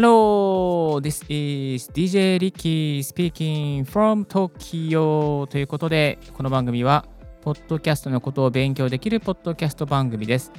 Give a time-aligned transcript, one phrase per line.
[0.00, 7.04] Hello, this is DJ Ricky speaking from Tokyo ということで、この番組は、
[7.42, 10.52] ポッドキャストのことを勉強できるポッドキャスト番組です。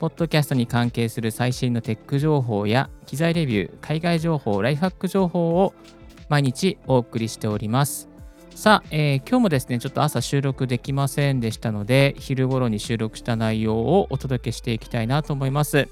[0.00, 5.74] ポッドキャストに関係する最新のテック情報や機材レビュー、海外情報、ライフハック情報を
[6.30, 8.08] 毎日お送りしております。
[8.54, 15.86] さあ、えー、今日もですね、ちょっと朝収録できませんでしたので、昼頃に収録した内容をお届けしていきたいなと思います。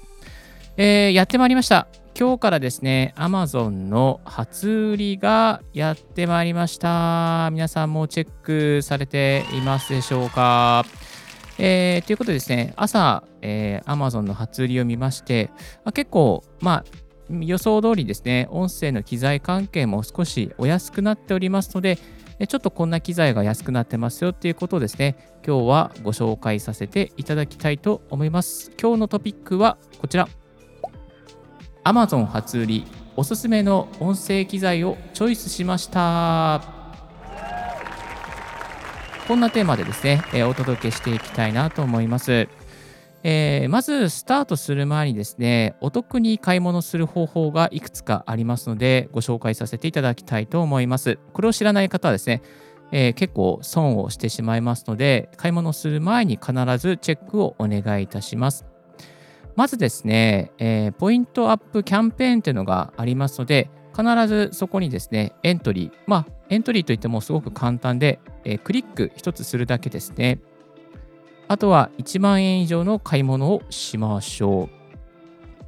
[0.77, 1.87] えー、やってまいりました。
[2.19, 7.49] 今日からですね、Amazon の初売りがやってまいりました。
[7.53, 10.85] 皆さんもチェックされていますでしょうか。
[11.57, 15.49] えー、ということでですね、朝、えー、Amazon の初売りを見まして、
[15.85, 16.85] あ結構、まあ、
[17.29, 21.97] 予想通りですね、音声の機材関係も少しお安くなっておりますので、
[22.49, 25.15] ちょっとこんな機材が安くなってますよっていうことをですね、
[25.47, 28.71] 今日はご紹介させていただきたいと思います。
[28.81, 30.27] 今日のトピックはこちら。
[31.85, 36.63] Amazon 初売り、おすすめの音声機材をチョイスしました。
[39.27, 42.49] こんなテーマでですね、えお届けしていきたいなと思います。
[43.23, 51.19] えー、まずスタートする前にですね、お得に買い物する方法がいくつかありますので、ご紹介させていただきたいと思います。
[51.33, 52.41] これを知らない方はですね、
[52.91, 58.65] えー、結構損をしてしまいますので、買い物する前に必ずチェックをお願いいたします。
[59.55, 70.39] まずですね、えー、ポイントアップキャンペーンというのがありますので、必ずそこにですね、エントリー、まあ、エントリーといってもすごく簡単で、えー、クリック1つするだけですね。
[71.47, 74.69] あとは1万円以上の買い物をしましょ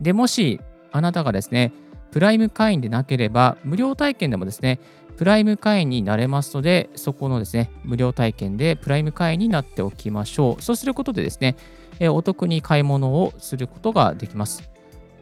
[0.01, 0.03] う。
[0.03, 0.59] で、もし
[0.91, 1.71] あなたがですね、
[2.11, 4.79] プライム会員でなければ、無料体験でもですね、
[5.17, 10.61] プライム会員になれますので、そこのですね、無料体験でプライム会員になっておきましょう。
[10.61, 11.55] そうすることでですね、
[12.01, 14.69] お得に買い物をすることができます。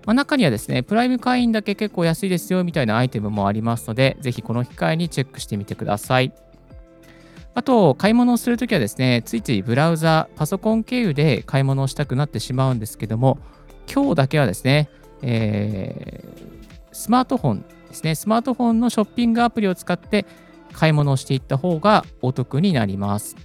[0.06, 6.32] まあ、中にはですね、プライム会員だけ結構安いですよみたいなアイテムもありますので、ぜひこの機会にチェックしてみてください。
[7.56, 13.40] あと、買い物をするときはですね、ついついブラウザ、パソコン経由で買い物をしたくなってしまうんですけども、
[13.92, 14.90] 今日だけはですね、
[15.22, 20.26] えー、スマートフォンですね、スマートフォンのショッピングアプリを使って
[20.74, 23.36] 買い物をしていった方がお得になります。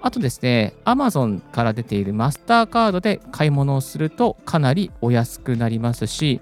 [0.00, 6.40] あとですね、Amazon から出ているマスターカードで買い物をするとかなりお安くなりますし、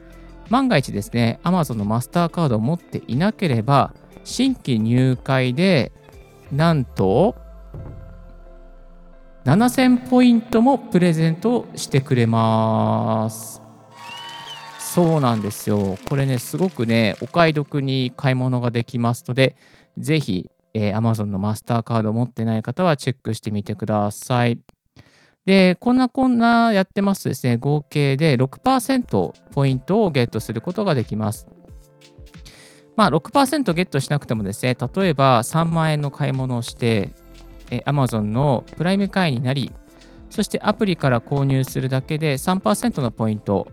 [0.51, 3.95] 万が一ですね、Amazon のマスターカードを持っていなければ、
[4.25, 5.93] 新規入会で
[6.53, 7.37] なんと
[9.45, 13.61] 7000ポイントもプレゼントしてくれます。
[14.79, 15.99] そうなんですよ。
[16.09, 19.57] これね、すごくね、お買い得に買い物ができますので、
[19.99, 24.59] ぜひ、えー、Amazon のマスターカードを持ってない方はチェックしてみてください。
[25.47, 31.47] で、こんなこんなやってますとですね、合計で6%ポイントをゲットすることができます。
[32.97, 37.15] まあ6%ゲットしなくてもですね、例えば3万円の買い物をして、
[37.71, 39.73] え Amazon のプライム会員になり、
[40.31, 43.69] そしてアプリから購入するだけで3%のポイント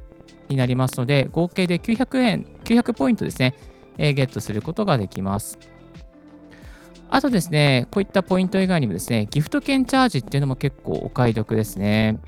[0.49, 3.55] になりますので、合計で900円、900ポイントですね、
[3.97, 5.57] えゲットすることができます。
[7.13, 12.19] あとですね、こういったポイント以外にもですね、ギフト券チャージっていうのも結構お買い得ですね。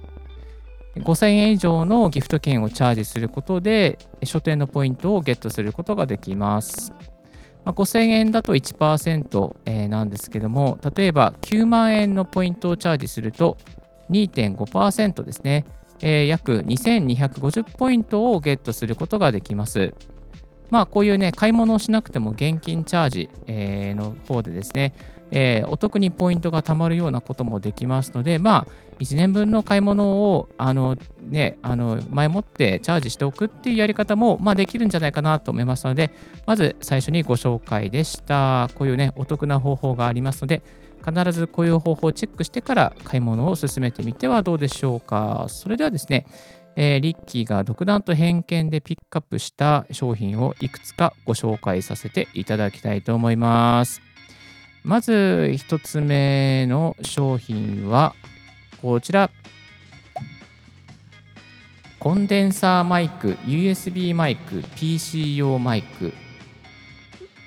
[0.98, 6.92] 5000円以上のギフト券をチャージすることで、書店のポイントをゲットすることができます。
[7.64, 13.58] まあ、5000円だと1%、え、なんですけども、例えば9万円のポイントをチャージすると
[14.10, 15.66] 2.5%ですね、
[16.02, 19.94] えー、約2250ポイントをゲットすることができます。
[20.70, 24.94] まあ、こういうね、買い物をしなくても現金チャージ、えー、の方でですね、
[25.32, 36.12] えー、お得にポイントが貯まるようなこともできますので、まあ、1年分の買い物を、あの、ね、あの、前もってチャージしておくっていうやり方も、まあ、できるんじゃないかなと思いますので、
[36.46, 38.70] まず最初にご紹介でした。
[38.76, 40.62] こういうね、お得な方法がありますので、
[41.06, 45.46] 必ずこういう方法をチェックしてから買い物を進めてみてはどうでしょうか。
[45.50, 46.26] それではですね、
[46.76, 54.02] えー、リッキーが独断と偏見でピックアップした商品をいくつかご紹介させていただきたいと思います。
[54.84, 55.12] まず
[55.54, 58.16] 1つ目の商品は
[58.82, 59.30] こちら。
[62.00, 66.12] コンデンサーマイク USB マイク PC 用マイク、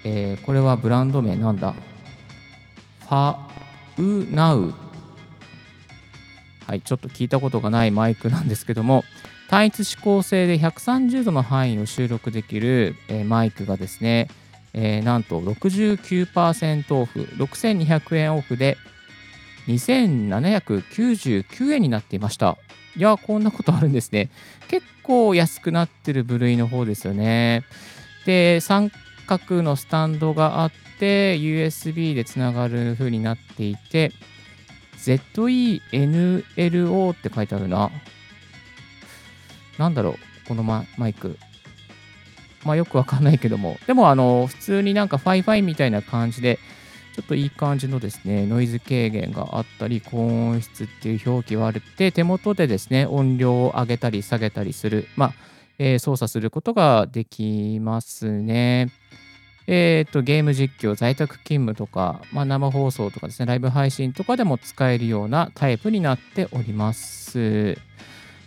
[0.03, 1.75] えー、これはブランド名なんだ。
[3.01, 3.37] ファ
[3.99, 4.73] ウナウ
[6.67, 9.05] はいちょっと聞いたことがないマイクなんですけども
[9.49, 14.29] 単一指向性で130度の範囲を収録できる、えー、マイクがですね
[14.77, 18.77] えー、なんと69%オフ、6200円オフで
[19.67, 22.59] 2799円になっていました。
[22.95, 24.31] いや、こんなことあるんですね。
[24.69, 27.65] 結構安くなってる部類の方ですよね。
[28.27, 28.93] で、三
[29.27, 34.13] 角のスタンドがあって、USB でつながる風になっていて、
[34.99, 36.43] ZENLO
[37.13, 37.91] って書いてあるな。
[39.79, 40.11] なんだろ
[40.45, 41.39] う、このマイク。
[42.65, 43.79] まあよくわかんないけども。
[43.87, 46.59] でも、あの、普通になんかファイファイみたいな感じで、
[47.15, 55.33] ちょっといい感じのですね、ノイズ軽減があったり、高音質っていう表記があるって、手元でですね、音量を上げたり下げたりする、まあ、
[55.79, 58.91] えー、操作することができますね。
[59.67, 67.77] えっ、と、ゲーム実況、在宅勤務とか、まあ、生放送とかですね、ライブ配信とかでも使えるようなタイプになっております。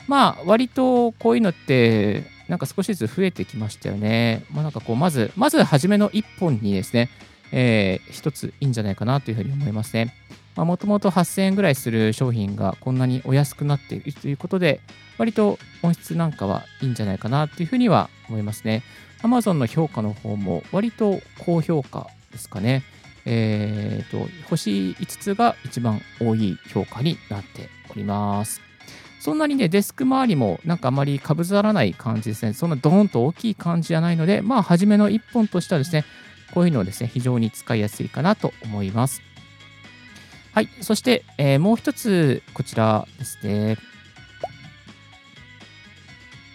[0.08, 4.44] まあ、割とこういうのって、なんか少しずつ増えてきましたよね。
[4.52, 7.10] まあ、なんかこう、まず、まず初めの一本にですね、
[7.52, 10.16] えー、一ついいんじゃないかなというふうに思いますね。
[10.66, 14.82] もともと8000円ぐらいする商品がこんなにお安くなっているということで、
[15.18, 18.84] 割と音質なんかはいいんじゃないかなというふうには思いますね。
[19.22, 22.84] Amazon の評価の方も割と高評価ですかね。
[23.26, 28.62] えっ、ー、と、星5つが一番多い評価になっております。
[29.20, 32.54] そんなにね、デスク周りもなんかあまりかぶざらない感じですね。
[32.54, 36.06] そんなドーンと大きい感じじゃないので、まあ、初めの1本としてはですね、
[36.54, 39.22] こういうのをですね、非常に使いやすいかなと思います。
[40.60, 40.70] はい。
[40.82, 43.78] そして、えー、もう一つ、こちらですね。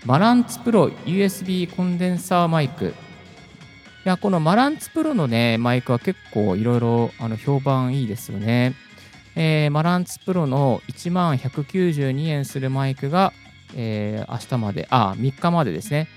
[0.04, 2.88] マランツプロ USB コンデンサーマイク。
[2.88, 2.92] い
[4.04, 7.10] や、このマランツプロのね、マイクは結構いろいろ
[7.42, 8.74] 評判いいですよね。
[9.36, 13.32] えー、マランツプロの1万192円するマイクが、
[13.74, 16.08] えー、明日まで、あ、3日までですね。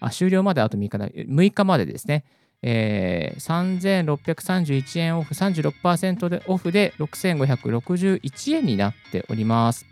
[0.00, 2.24] あ、終了まであと3日だ、6日までですね。
[2.62, 9.86] えー、3631円オフ36%でオフで6561円になっております。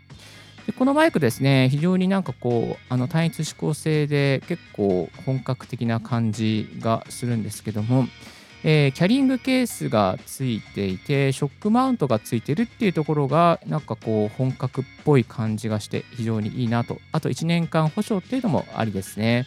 [0.77, 8.07] このマイクですね、非常になんかこう、あの単一指向性で結構本格的な感じがするんですけども、
[8.63, 16.99] えー、キャリングケースがついていて、ショックマウントがついてるっていうところが、なんかこう、本格っぽい感じがして非常にいいなと。
[17.11, 19.45] あと1年間保証っていうのもありですね。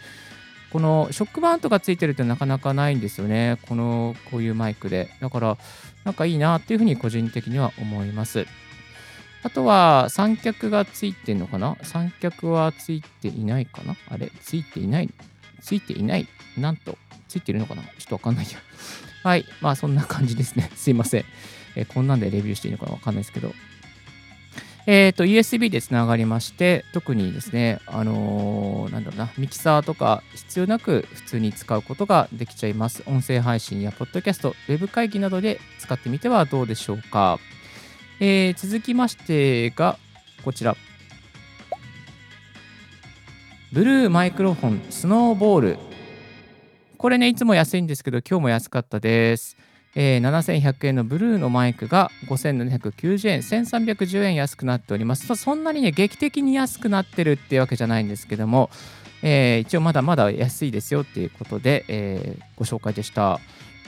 [0.73, 3.59] このショックマウントがついてるってなかなかないんですよね。
[3.63, 5.11] この、こういうマイクで。
[5.21, 5.59] だから、
[6.05, 8.47] なんかいいなっていうふうに個人的には思います。
[9.43, 11.77] あとは、三脚がついてんのかな？
[11.83, 13.97] 三脚はついていないかな？
[14.09, 14.31] あれ？
[14.43, 15.09] ついていない？
[15.63, 16.27] ついていない？
[16.57, 16.99] なんと、
[17.29, 17.83] ついてるのかな？
[17.83, 18.59] ちょっとわかんないや。
[19.23, 19.47] はい。
[19.61, 20.71] まあ、そんな感じですね。
[20.75, 21.25] すいません。
[21.77, 23.55] え、こんなんでレビューしていいのかわかんないですけど。
[24.91, 33.03] えっ、ー、と、USB でつながりまして、特にですね、あのー、なんだろうな、ミキサーとか必要なく普通に使うことができちゃいます。
[33.05, 37.39] 音声配信やポッドキャスト、ウェブ会議などで使ってみてはどうでしょうか。
[38.19, 39.99] えー、続きましてが、
[40.43, 40.75] こちら。
[43.75, 45.79] ブルーマイクロフォンスノーボール。
[46.97, 49.59] これね、いつも安いんですけど、今日も安かったです。
[49.95, 55.35] えー、7100円のブルーのマイクが5790円、1310円安くなっております。
[55.35, 58.71] そんなにね、劇的に安くなってるっていうわけじゃないんですけども、
[59.23, 63.41] えー、一応まだまだ安いですよっていうことで、えー、ご紹介でした。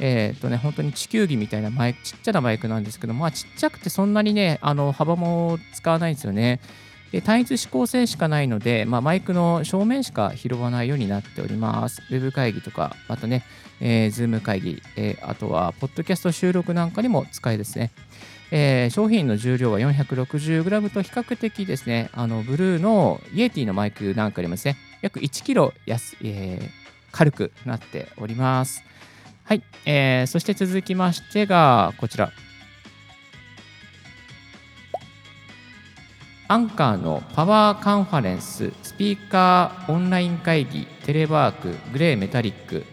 [0.02, 6.60] えーとね、本当に地球儀みたいなマイク、ちっちゃなマイクなんですけど、まあちっちゃくてそんなにね、あの幅も使わないんですよね。
[7.12, 12.02] で単一指向性しかないので、まあ、マイクの正面しか拾わないようになっております。
[12.10, 13.44] ウェブ会議とか、またね、
[13.80, 17.90] えー、ズーム会議、えー、あとは、ポッドキャスト収録なんかにも使えですね。
[18.52, 26.70] えー、商品の重量は 460g と比較的ですね、あのブルーのイエティのマイクなんかよりもですね、約 1kg、えー、
[27.12, 28.84] 軽くなっております。
[29.44, 32.32] はい、えー、そして続きましてが、こちら。
[36.50, 42.84] アンカーのパワーカンファレンス、スピーカーオンライン会議、テレワーク、グレーメタリック。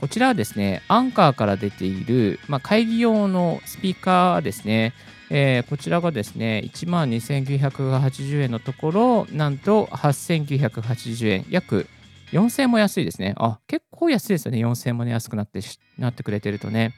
[0.00, 4.94] こちらはですね、アンカーから出ている、まあ、会議用のスピーカーですね。
[5.28, 11.86] えー、こちらがですね、12,980円のところ、なんと8,980円、約
[12.30, 13.34] 4000円も安いですね。
[13.36, 14.64] あ、結構安いですよね。
[14.64, 15.60] 4000円も、ね、安くなって
[15.98, 16.94] なってくれてるとね。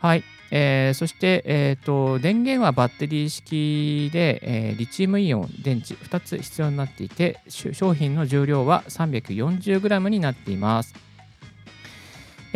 [0.00, 0.24] はい。
[0.56, 11.03] えー、そして、えーと、電源はバッテリー式で、えー、リチウムイオン電池2つ必要になっていて、商品の重量は 340g になっています。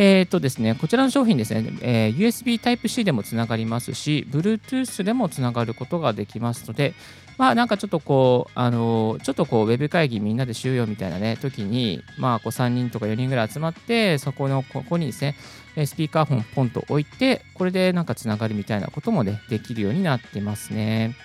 [0.01, 6.93] えっ、とですね、こちらの商品ですね、えー、USB Type-C でもつながりますし、Bluetooth でもつながることができますので、
[7.37, 15.35] まあなんかちょっとこう、あのー、ちょっとこう、ウェブ会議みんなでしようよみたいなね、時に、まあこう3人とか4人ぐらい集まって、そこの、ここにですね、
[15.85, 21.17] スピーカーフォンポンと置いて、これでなんかつながるみたいなこともね、できるようになってますね。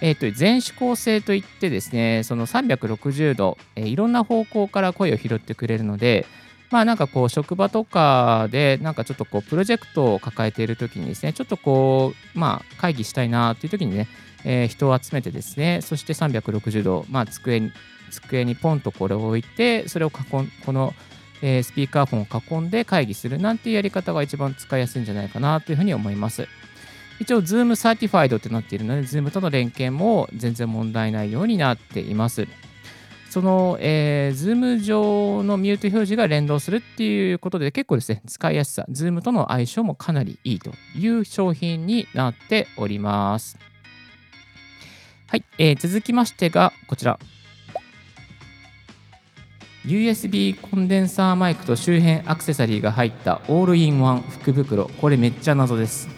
[0.00, 6.26] えっ、ー、と、全指向性といってですね、その360度、えー、いろんな方向から声を拾ってくれるので、
[6.70, 14.08] まあなんかこう職場とかでなんかちょっとこうプロジェクトを抱えている時にですね、ちょっとこう、まあ会議したいなという時にね、
[14.44, 17.72] えー、人を集めてですね、そして360度、まあ机に、
[18.10, 20.94] 机にポンとこれを置いて、それを囲ん、この、
[21.42, 26.46] えー、スピーカーフォンを囲んで会議するなんていうやり方が一番使いやすいんじゃないかなというふうに思います。
[27.18, 32.46] 一応、Zoom サーティファイドってなっているので、Zoom との連携も全然問題ないようになっています。
[33.30, 43.56] その、えー、Zoom 上のミュート表示が連動するっていうことで結構ですね、使いやすさ、Zoom との相性もかなりいいという商品になっております。
[45.28, 47.18] はい、えー、続きましてがこちら。
[49.86, 54.88] USB コンデンサーマイクと周辺アクセサリーが入ったオールインワン福袋。
[54.88, 56.08] これめっちゃ謎です。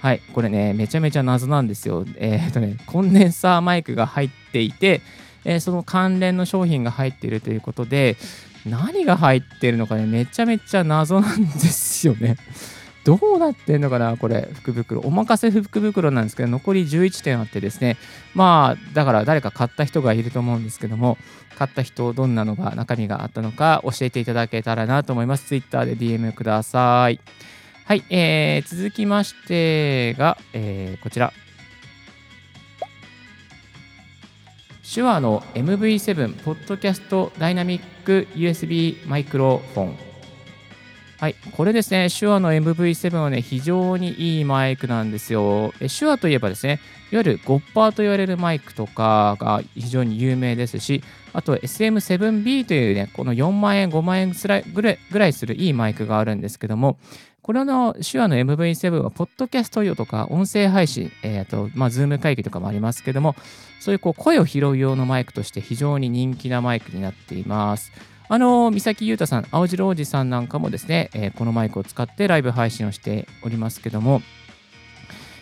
[0.00, 2.06] はい、これね、めちゃめちゃ謎なんですよ。
[2.16, 5.02] えー、っとね、コンデンサーマイクが入っていて、
[5.44, 8.16] えー、その関連の商品が入っているということで、
[8.66, 12.36] 何が入っているのかね、めちゃめちゃ謎なんですよね。
[13.04, 15.00] どうなってんのかな、これ、福袋。
[15.00, 17.96] おまかせ福袋なんですけど、残り11点あってですね、
[18.34, 21.16] まあ、だから誰か買った人がいると思うんですけども、
[21.56, 25.46] 買った人、どんなのが、中身があったのか教えていただけたらなと思います。
[25.46, 27.20] Twitter で DM ください。
[27.86, 31.32] はい、えー、続きましてが、えー、こちら。
[34.92, 40.09] 手話の MV7 ポッドキャストダイナミック USB マイクロフォン。
[41.20, 45.74] はい、これですね、手話の MV7 はね、非常にいいマイクなんですよ。
[45.78, 46.80] 手話といえばですね、
[47.12, 51.02] いわゆるゴッパーと言われるマイクとかが非常に有名ですし、
[51.34, 56.98] あと SM7B というね、この4万円、5万円ぐらいぐらいするいいマイクがあるんですけども、
[57.42, 63.36] これの手話の MV7 は、ポッドキャスト用とか、音声配信、えーとまあ、ズーム会議とかもありますけども、
[63.78, 67.92] そういうこう声を拾う用のマイクとして非常に人気なマイクになっています。
[68.32, 74.22] あの、三崎優太さん、青汁王子さんなんかもですね、えー、このマイクを使ってライブ配信をしておりますけども、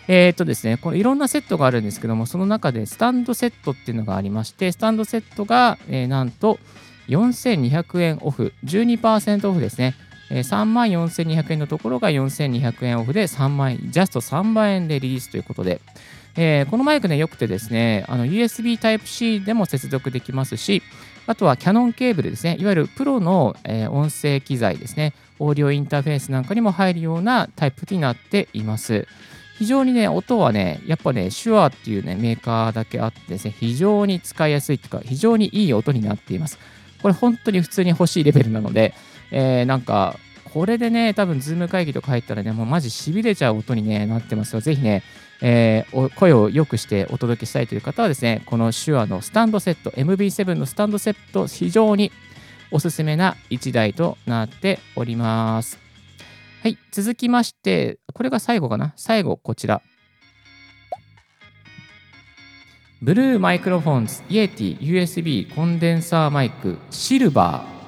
[0.07, 6.57] えっ、ー、とですね、このいろんなセットがあるんですけども、その中でスタンドセットっていうのがありまして、スタンドセットが、えー、なんと
[7.09, 9.93] 4200円オフ、12%オフですね。
[10.29, 15.81] 3万4200円のところが4200円オフで3万円、ジャスト3万円でリリースということで、
[16.35, 20.83] えー、このマイクね、良くてですね、USB Type-C でも接続できますし、
[21.25, 23.55] あとはキャノンケーブルですね、いわゆるプロの、
[23.91, 29.07] 音声機材ですね、オーディオインターフェースなんかにも入るようなタイプになっています。
[29.57, 36.57] 非常にね、音はね、やっぱね、 Shure っていうね、メーカーだけあってですね、非常に使いやすいというか、非常にいい音になっています。
[37.01, 38.93] これ本当に普通に欲しいレベルなので、
[39.31, 40.17] えー、なんか、
[40.53, 44.61] これでね、多分、 Zoom 会議とか入ったらね、もうマジ痺れちゃう音に、ね、なってますよ。
[44.61, 45.03] ぜひね、
[45.41, 52.11] えー、声を良くしてお届けしたいという方はですね、この Shure のスタンドセット、MB7 のスタンドセット、非常に
[52.71, 55.79] おすすめな1台となっております。
[56.61, 58.93] はい、続きまして、これが最後かな？
[58.97, 59.81] 最後、こちら。
[63.01, 67.78] Blue Microphones、Yeti USB コンデンサーマイク、シルバー。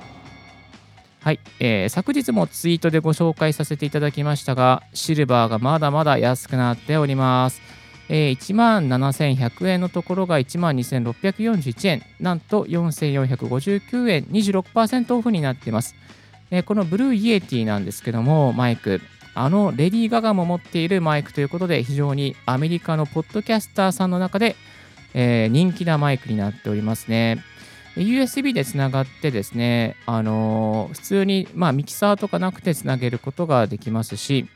[1.24, 7.62] はい、えー、昨日もツイートでご紹介させていただきましたが、シルバーがまだまだ安くなっております。
[8.10, 15.94] えー、1万7100円のところが1万2641円、なんと4459円、26%オフになっています。
[16.50, 19.00] えー、この Blue Yeti なんですけども、マイク、
[19.36, 24.56] あのレディー・ガガも持っているマイクということで、非常にアメリカのポッドキャスターさんの中で、
[25.14, 27.44] えー、人気なマイクになっておりますね。
[27.96, 34.48] USB でつながってですね、あのー、普通に、まあ、ミキサーとかなくてつなげることができますし、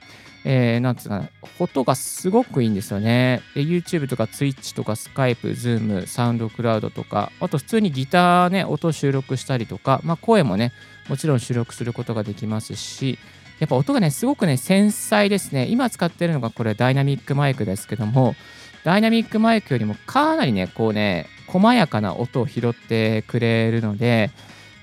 [0.46, 3.42] えー、なんつうかな、音がすごくいいんですよね。
[3.56, 10.72] YouTube とか Twitch とか Skype、Zoom、SoundCloud とか、あと普通にギターね、音収録したりとか、まあ、声もね、
[11.10, 13.18] もちろん収録することができますし、
[13.60, 15.66] やっぱ音がね、すごくね、繊細ですね。
[15.68, 18.36] 今使ってるのがこれダイナミックマイクですけども、
[18.86, 24.30] ダイナミックマイクよりもかなりね、こうね、細やかな音を拾ってくれるので、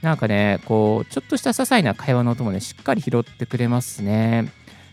[0.03, 4.51] なんかね、こう、ちょっとした些細な会話の音もね、しっかり拾ってくれますね。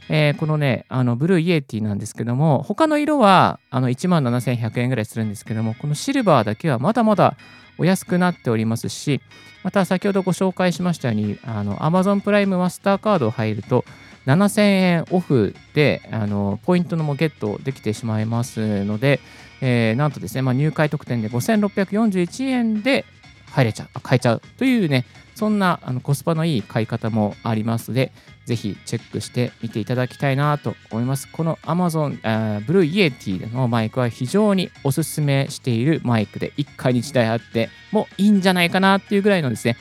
[0.09, 7.35] えー、このね、あの Blue Yeti なんですけども、他の色はあの17,100円ぐらいするんですけども、このシルバーだけはまだまだ
[7.79, 9.21] お安くなっておりますし、
[9.63, 13.85] また先ほどご紹介しましたように、あの Amazon プライムマスターカードを入ると、
[14.25, 19.19] 7000円オフであのポイントのもゲットできてしまいますので、
[19.61, 23.05] えー、なんとですね、まあ、入会特典で5641円で
[23.51, 28.11] 入れちゃう、買えちゃうというね、そんなあのコスパのいい買い方もありますので、
[28.45, 31.27] ぜひチェックしてみていただきたいなと思います。
[31.31, 39.77] この Amazon、 Blue Yeti のマイクは非常におすすめしているマイクで、一家に1台あってもいいんじゃないかなっていうぐらいのですね、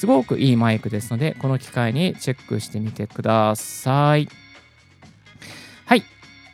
[0.00, 4.30] すごくいいマイクですので、この機会にチェックしてみてください。
[5.84, 6.02] はい。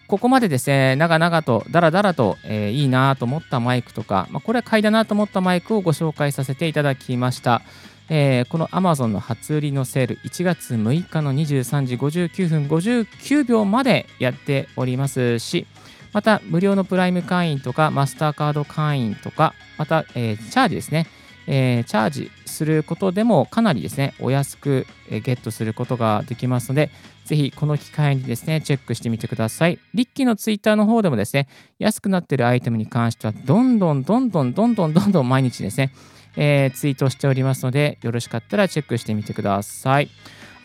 [0.09, 7.62] ここまでですね、長々と、だらだらと、えー、いいなと思ったマイクとか、まあ、これは買いだなと思ったマイクをご紹介させていただきました。
[8.09, 15.69] えー、この Amazon の初売りのセール、1月6日の23時59分59秒までやっておりますし、
[16.12, 21.07] また無料のプライム会員とかマスターカード会員とか、また、えー、チャージですね、
[21.47, 26.91] えー、チャージすることでもかなりですね、お安くゲットすることができますので、
[27.25, 29.79] ぜひこの機会にですね、チェックしてみてください。
[29.95, 31.49] リッキーのツイッターの方でもですね、
[31.79, 35.93] 安くなっているアイテムに関しては、どんどんどんどんどんどんどんどん毎日ですね、
[36.37, 40.09] えー、ツイートしておりますので、よろしかったらチェックしてみてください。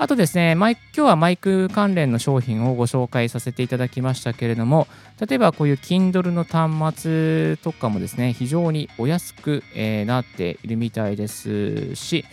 [0.01, 4.87] あとですね、今日はマイク関連の商品をご紹介させていただきましたけれども、
[5.19, 9.63] 例えばこういう Kindle の端末とかもですね、非常にお安く、
[10.07, 12.25] なっているみたいですし、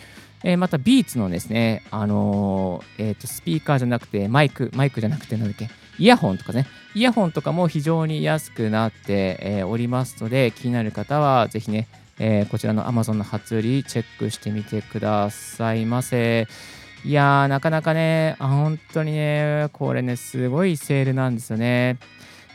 [0.57, 16.47] また Beats のですね、あのー、えーと、スピーカーじゃなくてマイク、マイクじゃなくてなんだっけ、イヤホンとかね、イヤホンとかも非常に安くなって、え、おりますので、気になる方はぜひね、え、こちらの Amazon の初売りチェックしてみてくださいませ。
[17.05, 21.97] いやー、なかなかね、本当にね、これね、すごいセールなんですよね。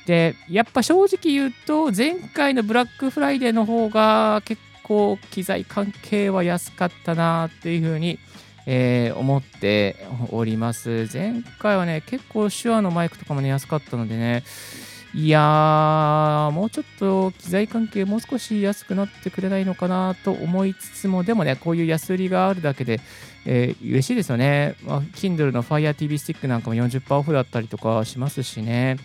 [0.07, 8.19] で、やっぱ正直言うと、前回のブラックフライデーの方が結構機材関係は安かったなっていうふうに、
[8.67, 9.97] えー、思って
[10.31, 11.09] おります。
[11.13, 14.45] 前回はね、結構手話のマイクとかもね、安かったのでね、
[15.17, 22.99] いやー、もうちょっと機材関係もう少し安くなってくれないのかなと思いつつも、でもね、こういう安売りがあるだけで、
[23.47, 24.75] えー、嬉しいですよね。
[24.83, 28.97] まあ、Kindle の Fire TV スティックなんかも40%オフだったりとかしますしね。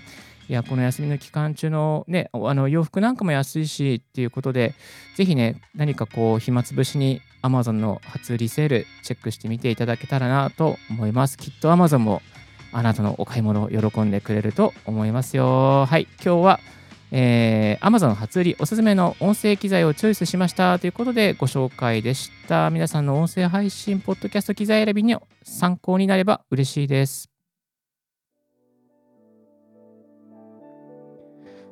[0.48, 4.74] いや、この休みの期間中のね、あの洋服なんかも安いしっていうことで、
[5.15, 11.38] ぜひね、何かこう、暇つぶしに Amazon の初売りセールチェックしてみていただけたらなと思います。
[11.38, 12.24] きっと Amazon も
[12.72, 15.86] あなたのお買い物を喜んでくれると思いますよ。
[15.86, 16.60] はい、今日は、
[17.12, 22.70] えー、Amazon 初売りおすすめの音声機材をチョイスしましたということでご紹介でした。
[22.70, 27.30] 皆さんの音声配信、ポッドキャスト機材選びに参考になれば嬉しいです。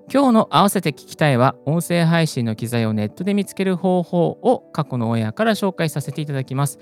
[0.10, 6.80] 今日の合わせて聞きたいは音声配信の機材をネットで見つける方法を過去のオンエアから紹介させていただきます。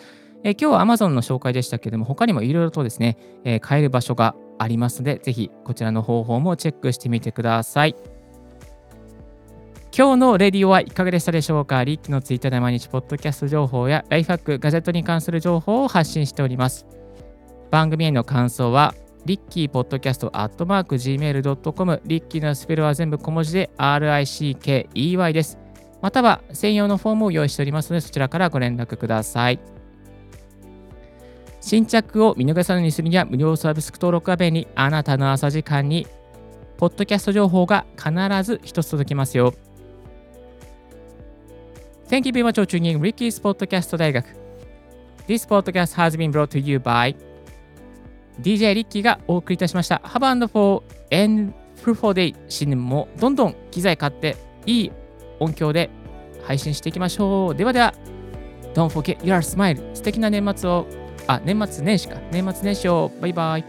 [0.48, 7.96] え今日は Amazon の紹介でしたけども、他にもいろいろとですね、え買える場所がありますので、ぜひこちらの方法もチェックしてみてください。
[9.98, 11.84] 今日のレディオはいかがでしたでしょうか？
[11.84, 16.86] リッキーのツイッターで毎日ポッドキャスト情報やライフハック、ガジェットに関する情報を発信しております。
[17.72, 18.94] 番組への感想は、
[19.26, 25.58] リッキーポッドキャストアットマーク Gmail.com リッキーのスペルは全部小文字で RICKEY です。
[26.04, 29.60] または専用のフォームを用意しておりますのでそちらからご連絡ください。
[31.66, 36.06] 新着を見逃さないにするには無料サービス登録画面にあなたの朝時間に
[36.78, 39.52] ポッドキャスト情報が必ず一つ届きますよ。
[42.08, 44.28] Thank you very much for tuning in Ricky's Podcast 大学。
[45.28, 47.16] This podcast has been brought to you by
[48.44, 50.00] DJ リッキーがお送りいたしました。
[50.06, 51.52] Have a wonderful and
[51.84, 54.92] fruitful day 新年もどんどん機材買っていい
[55.40, 55.90] 音響で
[56.44, 57.56] 配信していきましょう。
[57.56, 57.96] ではでは、
[58.76, 60.86] Don't forget your smile 素敵な年末を
[61.27, 62.17] あ、年末年始か。
[62.31, 63.11] 年末年始を。
[63.21, 63.65] バイバイ。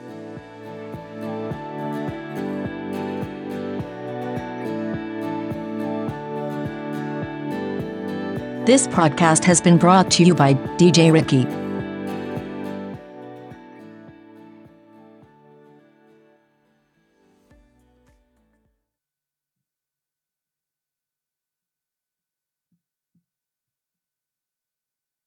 [8.66, 11.48] This podcast has been brought to you by DJ Ricky.